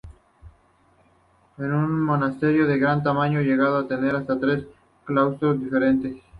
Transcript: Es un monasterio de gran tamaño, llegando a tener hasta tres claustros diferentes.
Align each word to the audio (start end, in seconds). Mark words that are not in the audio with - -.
Es 1.59 1.63
un 1.63 2.01
monasterio 2.01 2.65
de 2.65 2.79
gran 2.79 3.03
tamaño, 3.03 3.39
llegando 3.41 3.77
a 3.77 3.87
tener 3.87 4.15
hasta 4.15 4.39
tres 4.39 4.65
claustros 5.05 5.59
diferentes. 5.61 6.15